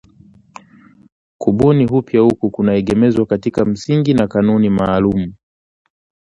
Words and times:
Kubuni 1.37 1.85
upya 1.87 2.21
huku 2.21 2.49
kunaegemezwa 2.51 3.25
kwenye 3.25 3.63
msingi 3.69 4.13
na 4.13 4.27
kanuni 4.27 4.69
maalum 4.69 5.33